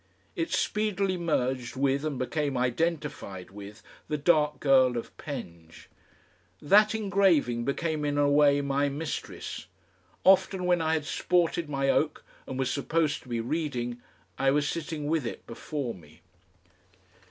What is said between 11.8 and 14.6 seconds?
oak and was supposed to be reading, I